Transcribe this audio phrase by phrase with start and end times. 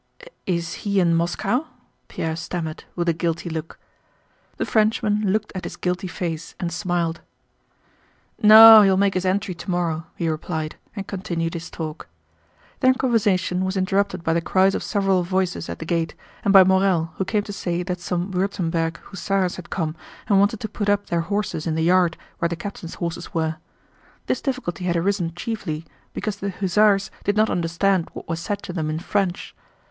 [0.47, 1.65] "Is he in Moscow?"
[2.07, 3.77] Pierre stammered with a guilty look.
[4.57, 7.21] The Frenchman looked at his guilty face and smiled.
[8.41, 12.07] "No, he will make his entry tomorrow," he replied, and continued his talk.
[12.79, 16.63] Their conversation was interrupted by the cries of several voices at the gate and by
[16.63, 19.95] Morel, who came to say that some Württemberg hussars had come
[20.27, 23.57] and wanted to put up their horses in the yard where the captain's horses were.
[24.25, 28.73] This difficulty had arisen chiefly because the hussars did not understand what was said to
[28.73, 29.55] them in French.